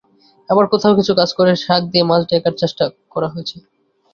আবার 0.49 0.65
কোথাও 0.73 0.97
কিছু 0.99 1.13
কাজ 1.19 1.29
করে 1.37 1.51
শাক 1.63 1.81
দিয়ে 1.91 2.07
মাছ 2.09 2.21
ঢাকার 2.31 2.53
চেষ্টা 2.61 2.83
করা 3.13 3.27
হয়েছে। 3.33 3.57